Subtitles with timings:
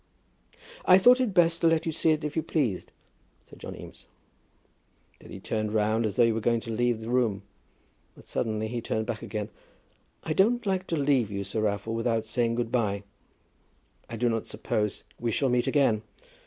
[0.85, 2.91] "I thought it best to let you see it if you pleased,"
[3.45, 4.07] said John Eames.
[5.19, 7.43] Then he turned round as though he were going to leave the room;
[8.15, 9.49] but suddenly he turned back again.
[10.23, 13.03] "I don't like to leave you, Sir Raffle, without saying good by.
[14.09, 16.01] I do not suppose we shall meet again.